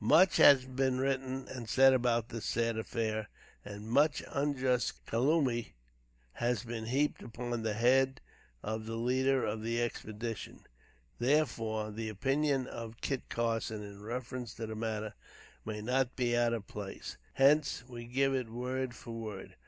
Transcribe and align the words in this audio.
Much 0.03 0.37
has 0.37 0.65
been 0.65 0.97
written 0.99 1.47
and 1.47 1.69
said 1.69 1.93
about 1.93 2.29
this 2.29 2.45
sad 2.45 2.75
affair, 2.75 3.29
and 3.63 3.87
much 3.87 4.23
unjust 4.29 5.05
calumny 5.05 5.75
has 6.33 6.63
been 6.63 6.87
heaped 6.87 7.21
upon 7.21 7.61
the 7.61 7.75
head 7.75 8.19
of 8.63 8.87
the 8.87 8.95
leader 8.95 9.45
of 9.45 9.61
the 9.61 9.79
expedition; 9.79 10.63
therefore, 11.19 11.91
the 11.91 12.09
opinion 12.09 12.65
of 12.65 12.99
Kit 12.99 13.29
Carson 13.29 13.83
in 13.83 14.01
reference 14.01 14.55
to 14.55 14.65
the 14.65 14.75
matter 14.75 15.13
may 15.65 15.81
not 15.81 16.15
be 16.15 16.35
out 16.35 16.51
of 16.53 16.65
place; 16.65 17.17
hence, 17.33 17.83
we 17.87 18.05
give 18.05 18.33
it 18.33 18.49
word 18.49 18.95
for 18.95 19.11
word. 19.13 19.55